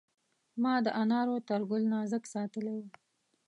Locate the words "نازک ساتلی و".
1.93-2.85